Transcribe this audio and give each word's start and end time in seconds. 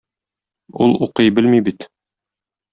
Ул 0.85 0.97
укый 1.09 1.31
белми 1.41 1.63
бит. 1.71 1.89